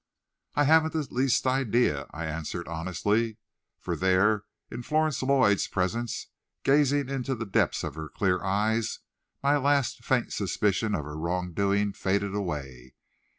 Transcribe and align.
"I 0.55 0.63
haven't 0.63 0.93
the 0.93 1.07
least 1.13 1.45
idea," 1.45 2.07
I 2.09 2.25
answered 2.25 2.67
honestly, 2.67 3.37
for 3.79 3.95
there, 3.95 4.45
in 4.71 4.81
Florence 4.81 5.21
Lloyd's 5.21 5.67
presence, 5.67 6.25
gazing 6.63 7.07
into 7.07 7.35
the 7.35 7.45
depths 7.45 7.83
of 7.83 7.93
her 7.93 8.09
clear 8.09 8.43
eyes, 8.43 8.97
my 9.43 9.57
last, 9.57 10.03
faint 10.03 10.33
suspicion 10.33 10.95
of 10.95 11.05
her 11.05 11.19
wrong 11.19 11.53
doing 11.53 11.93
faded 11.93 12.33
away. 12.33 12.95